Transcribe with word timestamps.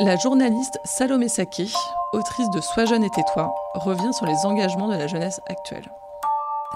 La 0.00 0.16
journaliste 0.16 0.78
Salomé 0.84 1.28
Saké, 1.28 1.66
autrice 2.12 2.50
de 2.50 2.60
Sois 2.60 2.84
jeune 2.84 3.02
et 3.02 3.10
tais-toi, 3.10 3.54
revient 3.74 4.12
sur 4.12 4.26
les 4.26 4.44
engagements 4.44 4.88
de 4.88 4.94
la 4.94 5.06
jeunesse 5.06 5.40
actuelle. 5.48 5.90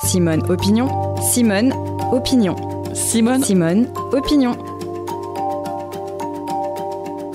Simone 0.04 0.42
Opinion, 0.50 1.16
Simone 1.20 1.74
Opinion, 2.12 2.56
Simone, 2.94 3.44
Simone 3.44 3.92
Opinion. 4.12 4.52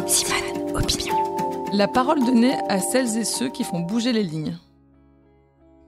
Simone 0.07 0.75
Opinion. 0.75 1.15
la 1.71 1.87
parole 1.87 2.25
donnée 2.25 2.57
à 2.67 2.79
celles 2.79 3.17
et 3.17 3.23
ceux 3.23 3.49
qui 3.49 3.63
font 3.63 3.81
bouger 3.81 4.11
les 4.11 4.23
lignes. 4.23 4.57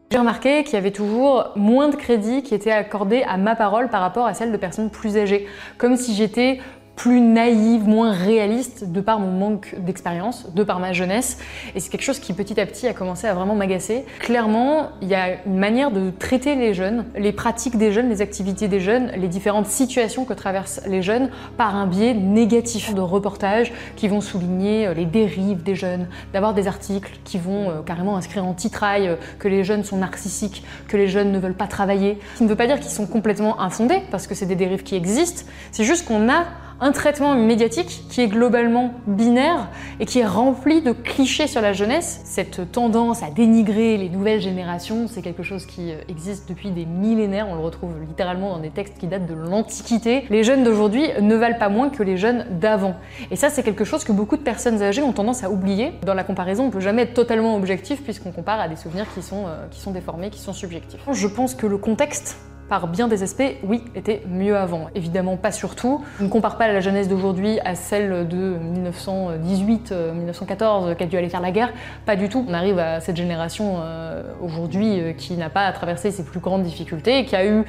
J'ai 0.10 0.20
remarqué 0.20 0.64
qu'il 0.64 0.76
y 0.76 0.78
avait 0.78 0.92
toujours 0.92 1.50
moins 1.58 1.90
de 1.90 1.96
crédit 1.98 2.42
qui 2.42 2.56
était 2.56 2.72
accordé 2.72 3.24
à 3.24 3.36
ma 3.36 3.56
parole 3.56 3.90
par 3.90 4.00
rapport 4.00 4.26
à 4.26 4.34
celle 4.34 4.54
de 4.54 4.58
personnes 4.58 4.90
plus 4.90 5.18
âgées. 5.18 5.48
Comme 5.78 5.98
si 5.98 6.16
j'étais 6.16 6.62
plus 6.98 7.22
naïve, 7.22 7.88
moins 7.88 8.12
réaliste 8.12 8.92
de 8.92 9.02
par 9.02 9.20
mon 9.20 9.32
manque 9.32 9.76
d'expérience, 9.78 10.52
de 10.54 10.64
par 10.64 10.80
ma 10.80 10.94
jeunesse. 10.94 11.38
Et 11.76 11.80
c'est 11.80 11.90
quelque 11.90 12.02
chose 12.02 12.20
qui 12.20 12.34
petit 12.34 12.60
à 12.60 12.66
petit 12.66 12.88
a 12.88 12.94
commencé 12.94 13.28
à 13.28 13.36
vraiment 13.36 13.54
m'agacer. 13.54 14.04
Clairement, 14.20 14.90
il 15.04 15.08
y 15.08 15.14
a 15.14 15.44
une 15.46 15.60
manière 15.60 15.92
de 15.92 16.10
traiter 16.10 16.56
les 16.56 16.74
jeunes, 16.74 17.06
les 17.16 17.32
pratiques 17.32 17.78
des 17.78 17.92
jeunes, 17.92 18.10
les 18.10 18.24
activités 18.24 18.68
des 18.68 18.80
jeunes, 18.80 19.12
les 19.16 19.28
différentes 19.28 19.68
situations 19.68 20.26
que 20.26 20.34
traversent 20.34 20.82
les 20.88 21.04
jeunes 21.04 21.30
par 21.56 21.76
un 21.76 21.86
biais 21.86 22.16
négatif 22.16 22.96
de 22.96 23.02
reportages 23.02 23.72
qui 23.96 24.08
vont 24.08 24.20
souligner 24.20 24.88
euh, 24.88 24.94
les 24.96 25.06
dérives 25.06 25.62
des 25.62 25.76
jeunes, 25.76 26.08
d'avoir 26.34 26.56
des 26.56 26.68
articles 26.68 27.20
qui 27.24 27.38
vont 27.38 27.70
euh, 27.70 27.82
carrément 27.86 28.18
inscrire 28.18 28.44
en 28.44 28.56
titraille 28.56 29.10
euh, 29.10 29.16
que 29.38 29.48
les 29.48 29.64
jeunes 29.64 29.84
sont 29.84 29.98
narcissiques, 29.98 30.64
que 30.88 30.98
les 30.98 31.08
jeunes 31.08 31.32
ne 31.32 31.38
veulent 31.38 31.54
pas 31.54 31.68
travailler. 31.68 32.18
Ce 32.34 32.38
qui 32.40 32.44
ne 32.46 32.50
veut 32.50 32.56
pas 32.56 32.66
dire 32.66 32.80
qu'ils 32.80 32.90
sont 32.90 33.06
complètement 33.06 33.62
infondés, 33.62 34.02
parce 34.10 34.26
que 34.26 34.34
c'est 34.34 34.48
des 34.48 34.56
dérives 34.56 34.82
qui 34.82 34.96
existent. 34.96 35.44
C'est 35.72 35.84
juste 35.84 36.08
qu'on 36.08 36.28
a 36.30 36.46
un 36.80 36.92
traitement 36.92 37.36
médiatique 37.36 38.04
qui 38.10 38.22
est 38.22 38.28
globalement 38.28 38.94
binaire 39.08 39.70
et 40.00 40.06
qui 40.06 40.20
est 40.20 40.26
rempli 40.26 40.82
de 40.82 40.92
clichés 40.92 41.48
sur 41.48 41.62
la 41.62 41.74
jeunesse. 41.74 42.22
Cette 42.24 42.72
tendance 42.72 43.24
à 43.24 43.32
dénigrer 43.32 43.98
les 43.98 44.10
nouvelles 44.10 44.42
générations, 44.42 45.08
c'est 45.08 45.22
quelque 45.22 45.44
chose 45.44 45.66
qui 45.66 45.92
euh, 45.92 45.98
existe 46.08 46.48
depuis 46.48 46.72
des 46.72 46.86
millénaires, 46.86 47.48
on 47.50 47.56
le 47.56 47.62
retrouve 47.62 47.92
littéralement 48.08 48.54
dans 48.54 48.60
des 48.60 48.70
textes 48.70 48.98
qui 49.00 49.08
datent 49.08 49.26
de 49.26 49.34
l'Antiquité. 49.34 50.26
Les 50.30 50.44
jeunes 50.44 50.64
d'aujourd'hui 50.64 51.08
ne 51.20 51.36
valent 51.36 51.58
pas 51.58 51.70
moins 51.70 51.90
que 51.90 52.04
les 52.04 52.18
jeunes 52.18 52.46
d'avant. 52.52 52.96
Et 53.32 53.36
ça, 53.36 53.50
c'est 53.50 53.64
quelque 53.64 53.86
chose 53.86 54.04
que 54.04 54.12
beaucoup 54.12 54.38
de 54.38 54.44
personnes 54.44 54.82
âgées 54.82 55.02
ont 55.02 55.14
tendance 55.14 55.44
à 55.44 55.50
oublier. 55.50 55.94
Dans 56.06 56.14
la 56.14 56.24
comparaison, 56.24 56.66
on 56.66 56.70
peut 56.70 56.80
jamais 56.80 57.04
être 57.04 57.14
totalement 57.14 57.56
objectif 57.56 58.04
puisqu'on 58.04 58.32
compare 58.32 58.60
à 58.60 58.68
des 58.68 58.76
souvenirs 58.76 59.06
qui 59.14 59.22
sont, 59.22 59.46
euh, 59.48 59.66
qui 59.72 59.80
sont 59.80 59.92
déformés, 59.92 60.30
qui 60.30 60.40
sont 60.40 60.54
subjectifs. 60.54 61.02
Je 61.12 61.28
pense 61.28 61.56
que 61.56 61.66
le 61.66 61.78
contexte 61.78 62.38
par 62.70 62.88
bien 62.88 63.08
des 63.08 63.24
aspects, 63.24 63.56
oui, 63.64 63.84
était 63.96 64.24
mieux 64.30 64.58
avant. 64.58 64.88
Évidemment 64.96 65.38
pas 65.38 65.52
surtout. 65.52 66.04
Je 66.20 66.26
ne 66.26 66.30
compare 66.30 66.58
pas 66.58 66.68
la 66.68 66.80
jeunesse 66.80 67.08
d'aujourd'hui 67.08 67.60
à 67.64 67.76
celle 67.76 68.28
de 68.28 68.58
1918, 68.58 69.92
1914 69.92 70.96
qui 70.98 71.04
a 71.04 71.06
dû 71.06 71.18
aller 71.18 71.30
faire 71.30 71.42
la 71.42 71.52
guerre. 71.52 71.72
Pas 72.06 72.16
du 72.16 72.30
tout. 72.30 72.46
On 72.48 72.54
arrive 72.54 72.80
à 72.80 73.00
cette 73.00 73.18
génération 73.18 73.78
euh, 73.80 74.24
aujourd'hui 74.42 75.00
euh, 75.00 75.14
qui 75.14 75.36
n'a 75.36 75.50
pas 75.50 75.72
traversé 75.72 76.12
ses 76.12 76.24
plus 76.24 76.40
grandes 76.40 76.64
difficultés 76.64 77.26
qui 77.26 77.36
a 77.36 77.46
eu 77.46 77.66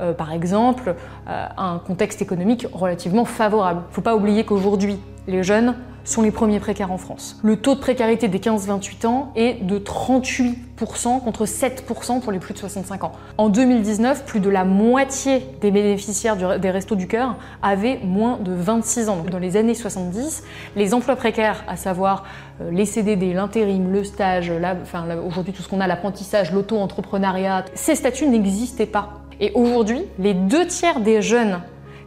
euh, 0.00 0.12
par 0.12 0.32
exemple, 0.32 0.96
un 1.26 1.78
contexte 1.78 2.22
économique 2.22 2.66
relativement 2.72 3.24
favorable. 3.24 3.82
Il 3.84 3.90
ne 3.90 3.94
faut 3.94 4.00
pas 4.00 4.16
oublier 4.16 4.44
qu'aujourd'hui, 4.44 4.98
les 5.28 5.42
jeunes 5.42 5.74
sont 6.04 6.22
les 6.22 6.30
premiers 6.30 6.60
précaires 6.60 6.92
en 6.92 6.98
France. 6.98 7.38
Le 7.42 7.56
taux 7.56 7.74
de 7.74 7.80
précarité 7.80 8.28
des 8.28 8.38
15-28 8.38 9.06
ans 9.06 9.32
est 9.36 9.64
de 9.64 9.78
38% 9.78 11.20
contre 11.22 11.44
7% 11.44 12.20
pour 12.20 12.32
les 12.32 12.38
plus 12.38 12.54
de 12.54 12.58
65 12.58 13.04
ans. 13.04 13.12
En 13.38 13.48
2019, 13.48 14.24
plus 14.24 14.40
de 14.40 14.50
la 14.50 14.64
moitié 14.64 15.46
des 15.60 15.70
bénéficiaires 15.70 16.58
des 16.58 16.70
Restos 16.70 16.96
du 16.96 17.06
Cœur 17.06 17.36
avaient 17.62 18.00
moins 18.02 18.38
de 18.38 18.52
26 18.52 19.08
ans. 19.08 19.16
Donc, 19.16 19.30
dans 19.30 19.38
les 19.38 19.56
années 19.56 19.74
70, 19.74 20.42
les 20.76 20.94
emplois 20.94 21.16
précaires, 21.16 21.64
à 21.68 21.76
savoir 21.76 22.24
euh, 22.60 22.70
les 22.70 22.86
CDD, 22.86 23.32
l'intérim, 23.32 23.92
le 23.92 24.04
stage, 24.04 24.52
enfin, 24.82 25.04
aujourd'hui 25.26 25.52
tout 25.52 25.62
ce 25.62 25.68
qu'on 25.68 25.80
a, 25.80 25.86
l'apprentissage, 25.86 26.52
l'auto-entrepreneuriat, 26.52 27.64
ces 27.74 27.94
statuts 27.94 28.28
n'existaient 28.28 28.86
pas. 28.86 29.22
Et 29.40 29.52
aujourd'hui, 29.54 30.02
les 30.18 30.34
deux 30.34 30.66
tiers 30.66 31.00
des 31.00 31.22
jeunes 31.22 31.60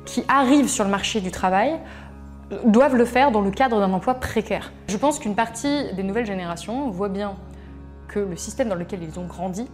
qui 0.05 0.23
arrivent 0.27 0.69
sur 0.69 0.83
le 0.83 0.91
marché 0.91 1.19
du 1.19 1.31
travail 1.31 1.73
doivent 2.65 2.95
le 2.95 3.05
faire 3.05 3.31
dans 3.31 3.41
le 3.41 3.51
cadre 3.51 3.79
d'un 3.79 3.91
emploi 3.93 4.15
précaire. 4.15 4.71
Je 4.87 4.97
pense 4.97 5.19
qu'une 5.19 5.35
partie 5.35 5.93
des 5.93 6.03
nouvelles 6.03 6.25
générations 6.25 6.89
voit 6.89 7.09
bien 7.09 7.35
que 8.07 8.19
le 8.19 8.35
système 8.35 8.69
dans 8.69 8.75
lequel 8.75 9.03
ils 9.03 9.19
ont 9.19 9.25
grandi 9.25 9.67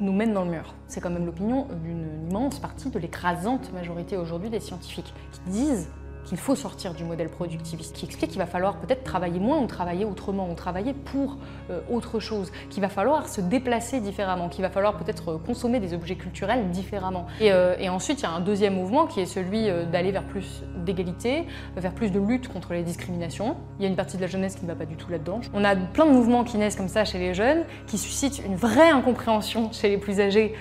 nous 0.00 0.12
mène 0.12 0.32
dans 0.32 0.44
le 0.44 0.50
mur. 0.50 0.74
C'est 0.86 1.00
quand 1.00 1.10
même 1.10 1.26
l'opinion 1.26 1.66
d'une 1.82 2.28
immense 2.28 2.58
partie 2.58 2.90
de 2.90 2.98
l'écrasante 2.98 3.72
majorité 3.72 4.16
aujourd'hui 4.16 4.50
des 4.50 4.60
scientifiques 4.60 5.12
qui 5.32 5.40
disent 5.50 5.88
qu'il 6.24 6.38
faut 6.38 6.54
sortir 6.54 6.94
du 6.94 7.04
modèle 7.04 7.28
productiviste, 7.28 7.94
qui 7.96 8.06
explique 8.06 8.30
qu'il 8.30 8.38
va 8.38 8.46
falloir 8.46 8.76
peut-être 8.76 9.04
travailler 9.04 9.40
moins 9.40 9.58
ou 9.58 9.66
travailler 9.66 10.04
autrement, 10.04 10.48
ou 10.50 10.54
travailler 10.54 10.94
pour 10.94 11.36
euh, 11.70 11.80
autre 11.90 12.20
chose, 12.20 12.52
qu'il 12.70 12.80
va 12.80 12.88
falloir 12.88 13.28
se 13.28 13.40
déplacer 13.40 14.00
différemment, 14.00 14.48
qu'il 14.48 14.62
va 14.62 14.70
falloir 14.70 14.96
peut-être 14.96 15.32
euh, 15.32 15.38
consommer 15.38 15.80
des 15.80 15.94
objets 15.94 16.16
culturels 16.16 16.70
différemment. 16.70 17.26
Et, 17.40 17.52
euh, 17.52 17.74
et 17.78 17.88
ensuite, 17.88 18.20
il 18.20 18.22
y 18.24 18.26
a 18.26 18.30
un 18.30 18.40
deuxième 18.40 18.74
mouvement 18.74 19.06
qui 19.06 19.20
est 19.20 19.26
celui 19.26 19.68
d'aller 19.90 20.12
vers 20.12 20.24
plus 20.24 20.62
d'égalité, 20.76 21.44
vers 21.76 21.92
plus 21.92 22.10
de 22.10 22.20
lutte 22.20 22.48
contre 22.48 22.72
les 22.72 22.82
discriminations. 22.82 23.56
Il 23.78 23.82
y 23.82 23.86
a 23.86 23.88
une 23.88 23.96
partie 23.96 24.16
de 24.16 24.22
la 24.22 24.28
jeunesse 24.28 24.56
qui 24.56 24.62
ne 24.62 24.68
va 24.68 24.74
pas 24.74 24.86
du 24.86 24.96
tout 24.96 25.10
là-dedans. 25.10 25.40
On 25.54 25.64
a 25.64 25.76
plein 25.76 26.06
de 26.06 26.12
mouvements 26.12 26.44
qui 26.44 26.58
naissent 26.58 26.76
comme 26.76 26.88
ça 26.88 27.04
chez 27.04 27.18
les 27.18 27.34
jeunes, 27.34 27.64
qui 27.86 27.98
suscitent 27.98 28.42
une 28.44 28.56
vraie 28.56 28.90
incompréhension 28.90 29.72
chez 29.72 29.88
les 29.88 29.98
plus 29.98 30.20
âgés 30.20 30.54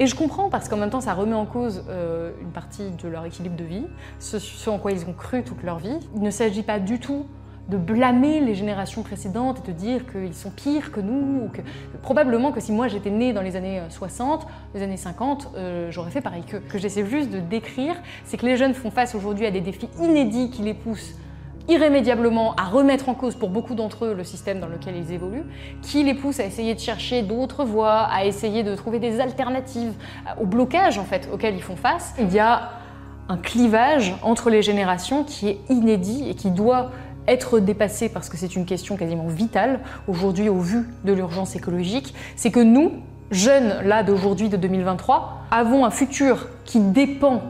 et 0.00 0.06
je 0.06 0.16
comprends 0.16 0.48
parce 0.48 0.68
qu'en 0.68 0.76
même 0.76 0.90
temps, 0.90 1.00
ça 1.00 1.14
remet 1.14 1.34
en 1.34 1.46
cause 1.46 1.84
euh, 1.88 2.32
une 2.40 2.50
partie 2.50 2.90
de 2.90 3.08
leur 3.08 3.24
équilibre 3.24 3.56
de 3.56 3.64
vie, 3.64 3.86
ce, 4.18 4.70
en 4.70 4.78
quoi 4.78 4.92
ils 4.92 5.04
ont 5.06 5.12
cru 5.12 5.44
toute 5.44 5.62
leur 5.62 5.78
vie. 5.78 5.98
Il 6.16 6.22
ne 6.22 6.30
s'agit 6.30 6.64
pas 6.64 6.80
du 6.80 6.98
tout 6.98 7.26
de 7.68 7.78
blâmer 7.78 8.40
les 8.40 8.54
générations 8.54 9.02
précédentes 9.02 9.62
et 9.64 9.72
de 9.72 9.76
dire 9.76 10.04
qu'ils 10.10 10.34
sont 10.34 10.50
pires 10.50 10.90
que 10.90 11.00
nous. 11.00 11.44
Ou 11.44 11.48
que... 11.48 11.62
Probablement 12.02 12.50
que 12.50 12.60
si 12.60 12.72
moi 12.72 12.88
j'étais 12.88 13.10
née 13.10 13.32
dans 13.32 13.40
les 13.40 13.56
années 13.56 13.82
60, 13.88 14.46
les 14.74 14.82
années 14.82 14.96
50, 14.96 15.52
euh, 15.56 15.90
j'aurais 15.90 16.10
fait 16.10 16.20
pareil 16.20 16.42
qu'eux. 16.42 16.60
Ce 16.66 16.72
que 16.72 16.78
j'essaie 16.78 17.06
juste 17.06 17.30
de 17.30 17.38
décrire, 17.38 17.94
c'est 18.24 18.36
que 18.36 18.46
les 18.46 18.56
jeunes 18.56 18.74
font 18.74 18.90
face 18.90 19.14
aujourd'hui 19.14 19.46
à 19.46 19.50
des 19.50 19.60
défis 19.60 19.88
inédits 20.00 20.50
qui 20.50 20.62
les 20.62 20.74
poussent 20.74 21.14
irrémédiablement 21.68 22.54
à 22.56 22.64
remettre 22.64 23.08
en 23.08 23.14
cause 23.14 23.34
pour 23.34 23.48
beaucoup 23.48 23.74
d'entre 23.74 24.06
eux 24.06 24.14
le 24.14 24.24
système 24.24 24.60
dans 24.60 24.68
lequel 24.68 24.96
ils 24.96 25.12
évoluent, 25.12 25.44
qui 25.82 26.02
les 26.02 26.14
pousse 26.14 26.40
à 26.40 26.44
essayer 26.44 26.74
de 26.74 26.80
chercher 26.80 27.22
d'autres 27.22 27.64
voies, 27.64 28.00
à 28.00 28.24
essayer 28.24 28.62
de 28.62 28.74
trouver 28.74 28.98
des 28.98 29.20
alternatives 29.20 29.92
au 30.40 30.46
blocage 30.46 30.98
en 30.98 31.04
fait 31.04 31.28
auquel 31.32 31.54
ils 31.54 31.62
font 31.62 31.76
face. 31.76 32.14
Il 32.18 32.32
y 32.32 32.38
a 32.38 32.70
un 33.28 33.38
clivage 33.38 34.14
entre 34.22 34.50
les 34.50 34.62
générations 34.62 35.24
qui 35.24 35.48
est 35.48 35.58
inédit 35.70 36.28
et 36.28 36.34
qui 36.34 36.50
doit 36.50 36.90
être 37.26 37.58
dépassé 37.58 38.10
parce 38.10 38.28
que 38.28 38.36
c'est 38.36 38.54
une 38.54 38.66
question 38.66 38.96
quasiment 38.96 39.28
vitale 39.28 39.80
aujourd'hui 40.08 40.48
au 40.48 40.58
vu 40.58 40.86
de 41.04 41.12
l'urgence 41.12 41.56
écologique, 41.56 42.14
c'est 42.36 42.50
que 42.50 42.60
nous, 42.60 42.92
jeunes 43.30 43.80
là 43.84 44.02
d'aujourd'hui 44.02 44.50
de 44.50 44.58
2023, 44.58 45.46
avons 45.50 45.86
un 45.86 45.90
futur 45.90 46.48
qui 46.64 46.80
dépend 46.80 47.42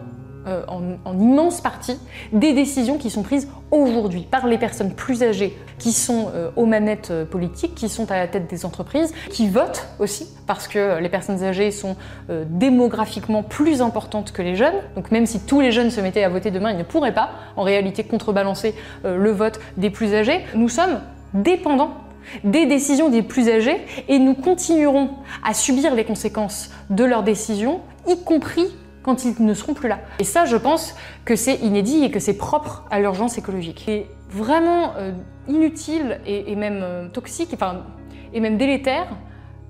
euh, 0.46 0.62
en, 0.68 0.82
en 1.04 1.18
immense 1.18 1.60
partie 1.60 1.98
des 2.32 2.52
décisions 2.52 2.98
qui 2.98 3.10
sont 3.10 3.22
prises 3.22 3.48
aujourd'hui 3.70 4.26
par 4.30 4.46
les 4.46 4.58
personnes 4.58 4.92
plus 4.92 5.22
âgées 5.22 5.56
qui 5.78 5.92
sont 5.92 6.28
euh, 6.34 6.50
aux 6.56 6.66
manettes 6.66 7.10
euh, 7.10 7.24
politiques, 7.24 7.74
qui 7.74 7.88
sont 7.88 8.10
à 8.10 8.16
la 8.16 8.28
tête 8.28 8.48
des 8.48 8.66
entreprises, 8.66 9.14
qui 9.30 9.48
votent 9.48 9.88
aussi 9.98 10.28
parce 10.46 10.68
que 10.68 10.98
les 10.98 11.08
personnes 11.08 11.42
âgées 11.42 11.70
sont 11.70 11.96
démographiquement 12.28 13.42
plus 13.42 13.80
importantes 13.80 14.32
que 14.32 14.42
les 14.42 14.56
jeunes. 14.56 14.74
Donc 14.94 15.10
même 15.10 15.24
si 15.24 15.40
tous 15.40 15.60
les 15.60 15.72
jeunes 15.72 15.90
se 15.90 16.00
mettaient 16.02 16.24
à 16.24 16.28
voter 16.28 16.50
demain, 16.50 16.70
ils 16.70 16.76
ne 16.76 16.82
pourraient 16.82 17.14
pas 17.14 17.30
en 17.56 17.62
réalité 17.62 18.04
contrebalancer 18.04 18.74
le 19.04 19.30
vote 19.30 19.58
des 19.78 19.88
plus 19.88 20.14
âgés. 20.14 20.40
Nous 20.54 20.68
sommes 20.68 21.00
dépendants 21.32 21.94
des 22.42 22.66
décisions 22.66 23.08
des 23.08 23.22
plus 23.22 23.48
âgés 23.48 23.80
et 24.08 24.18
nous 24.18 24.34
continuerons 24.34 25.10
à 25.42 25.54
subir 25.54 25.94
les 25.94 26.04
conséquences 26.04 26.70
de 26.90 27.04
leurs 27.04 27.22
décisions, 27.22 27.80
y 28.06 28.22
compris 28.22 28.66
quand 29.04 29.24
ils 29.24 29.34
ne 29.44 29.54
seront 29.54 29.74
plus 29.74 29.88
là. 29.88 30.00
Et 30.18 30.24
ça, 30.24 30.46
je 30.46 30.56
pense 30.56 30.94
que 31.24 31.36
c'est 31.36 31.56
inédit 31.56 32.04
et 32.04 32.10
que 32.10 32.18
c'est 32.18 32.36
propre 32.36 32.84
à 32.90 32.98
l'urgence 32.98 33.38
écologique. 33.38 33.88
Et 33.88 34.06
vraiment 34.30 34.94
euh, 34.96 35.12
inutile 35.46 36.20
et, 36.26 36.50
et 36.50 36.56
même 36.56 36.80
euh, 36.82 37.08
toxique, 37.08 37.50
enfin, 37.54 37.84
et 38.32 38.40
même 38.40 38.56
délétère 38.56 39.06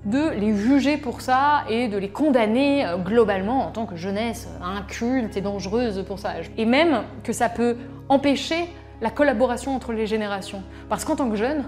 de 0.05 0.29
les 0.29 0.55
juger 0.55 0.97
pour 0.97 1.21
ça 1.21 1.63
et 1.69 1.87
de 1.87 1.97
les 1.97 2.09
condamner 2.09 2.85
euh, 2.85 2.97
globalement 2.97 3.67
en 3.67 3.71
tant 3.71 3.85
que 3.85 3.95
jeunesse 3.95 4.47
inculte 4.61 5.35
et 5.35 5.41
dangereuse 5.41 6.03
pour 6.07 6.19
ça. 6.19 6.33
Et 6.57 6.65
même 6.65 7.03
que 7.23 7.33
ça 7.33 7.49
peut 7.49 7.75
empêcher 8.07 8.69
la 9.01 9.09
collaboration 9.09 9.75
entre 9.75 9.91
les 9.93 10.07
générations. 10.07 10.63
Parce 10.89 11.05
qu'en 11.05 11.15
tant 11.15 11.29
que 11.29 11.35
jeune, 11.35 11.65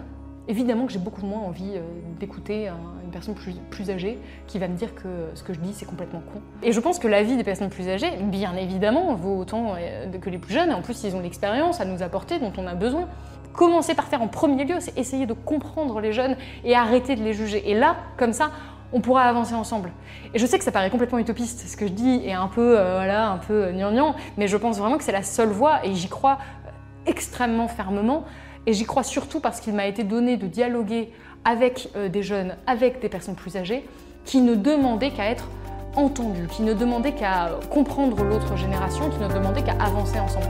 évidemment 0.48 0.86
que 0.86 0.92
j'ai 0.92 1.00
beaucoup 1.00 1.26
moins 1.26 1.42
envie 1.42 1.74
euh, 1.76 1.82
d'écouter 2.20 2.68
un- 2.68 2.76
une 3.04 3.12
personne 3.12 3.36
plus, 3.36 3.90
âgée 3.90 4.20
qui 4.48 4.60
va 4.60 4.68
me 4.68 4.76
dire 4.76 4.94
que 4.96 5.08
ce 5.34 5.44
que 5.44 5.54
je 5.54 5.60
dis 5.60 5.74
c'est 5.74 5.86
complètement 5.86 6.22
con. 6.34 6.42
Et 6.64 6.72
je 6.72 6.80
pense 6.80 7.00
que 7.00 7.08
la 7.08 7.24
vie 7.24 7.38
des 7.38 7.44
personnes 7.44 7.70
plus 7.70 7.88
âgées, 7.88 8.12
bien 8.22 8.54
évidemment, 8.56 9.14
vaut 9.16 9.38
autant 9.38 9.74
euh, 9.78 10.08
que 10.20 10.30
les 10.30 10.38
plus 10.38 10.54
jeunes. 10.54 10.72
En 10.74 10.82
plus, 10.82 11.04
ils 11.04 11.16
ont 11.16 11.22
l'expérience 11.22 11.80
à 11.82 11.86
nous 11.86 12.02
apporter 12.04 12.40
dont 12.40 12.54
on 12.58 12.68
a 12.68 12.76
besoin. 12.76 13.08
Commencer 13.54 13.96
par 13.96 14.06
faire 14.06 14.22
en 14.22 14.28
premier 14.28 14.66
lieu, 14.66 14.76
c'est 14.80 14.96
essayer 14.98 15.26
de 15.26 15.34
comprendre 15.34 16.00
les 16.00 16.12
jeunes 16.14 16.36
et 16.64 16.76
arrêter 16.76 17.16
de 17.16 17.24
les 17.24 17.34
juger. 17.34 17.70
Et 17.72 17.74
là, 17.74 17.96
comme 18.18 18.34
ça, 18.34 18.52
on 18.94 19.02
pourra 19.02 19.24
avancer 19.24 19.56
ensemble. 19.56 19.92
Et 20.34 20.40
je 20.40 20.46
sais 20.46 20.58
que 20.58 20.64
ça 20.64 20.72
paraît 20.72 20.90
complètement 20.90 21.18
utopiste, 21.18 21.68
ce 21.68 21.76
que 21.76 21.88
je 21.88 21.92
dis 21.92 22.22
est 22.26 22.34
un 22.34 22.48
peu, 22.48 22.78
euh, 22.78 22.98
voilà, 22.98 23.30
un 23.32 23.38
peu 23.38 23.72
gnangnan, 23.72 24.16
mais 24.38 24.48
je 24.48 24.56
pense 24.58 24.78
vraiment 24.78 24.98
que 24.98 25.04
c'est 25.04 25.12
la 25.12 25.24
seule 25.24 25.50
voie, 25.50 25.86
et 25.86 25.94
j'y 25.94 26.08
crois 26.08 26.38
euh, 26.68 26.70
extrêmement 27.06 27.68
fermement. 27.68 28.24
Et 28.68 28.74
j'y 28.74 28.86
crois 28.86 29.04
surtout 29.04 29.40
parce 29.40 29.62
qu'il 29.62 29.74
m'a 29.74 29.88
été 29.88 30.04
donné 30.04 30.36
de 30.36 30.46
dialoguer 30.46 31.10
avec 31.46 31.90
euh, 31.96 32.10
des 32.10 32.22
jeunes, 32.22 32.56
avec 32.68 33.00
des 33.02 33.08
personnes 33.08 33.36
plus 33.36 33.56
âgées, 33.56 33.86
qui 34.25 34.42
ne 34.42 34.56
demandaient 34.56 35.12
qu'à 35.12 35.31
être 35.31 35.48
entendus, 35.96 36.48
qui 36.52 36.62
ne 36.64 36.74
demandaient 36.74 37.14
qu'à 37.14 37.52
comprendre 37.72 38.22
l'autre 38.24 38.58
génération, 38.58 39.10
qui 39.10 39.19
ne 39.19 39.30
demandaient 39.30 39.64
qu'à 39.64 39.78
avancer 39.80 40.19
ensemble. 40.19 40.48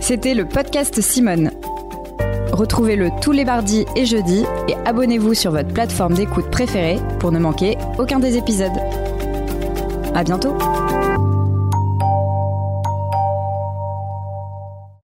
C'était 0.00 0.34
le 0.34 0.44
podcast 0.44 1.00
Simone. 1.00 1.50
Retrouvez-le 2.52 3.10
tous 3.22 3.32
les 3.32 3.44
mardis 3.44 3.86
et 3.96 4.04
jeudis 4.04 4.44
et 4.68 4.74
abonnez-vous 4.84 5.32
sur 5.32 5.50
votre 5.52 5.72
plateforme 5.72 6.14
d'écoute 6.14 6.50
préférée 6.50 6.98
pour 7.20 7.32
ne 7.32 7.38
manquer 7.38 7.78
aucun 7.98 8.18
des 8.18 8.36
épisodes. 8.36 8.78
À 10.14 10.24
bientôt! 10.24 10.54